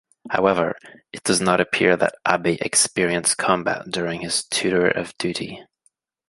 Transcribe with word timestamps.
However, 0.31 0.79
it 1.13 1.21
does 1.23 1.41
not 1.41 1.61
appear 1.61 1.95
that 1.95 2.15
Abe 2.27 2.57
experienced 2.59 3.37
combat 3.37 3.91
during 3.91 4.21
his 4.21 4.43
tour 4.45 4.87
of 4.87 5.15
duty. 5.19 5.63